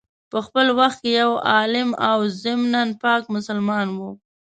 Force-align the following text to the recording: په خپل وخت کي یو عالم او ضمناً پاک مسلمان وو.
په 0.31 0.39
خپل 0.45 0.67
وخت 0.79 0.99
کي 1.03 1.11
یو 1.21 1.31
عالم 1.51 1.89
او 2.09 2.19
ضمناً 2.43 2.81
پاک 3.03 3.23
مسلمان 3.35 3.87
وو. 3.91 4.11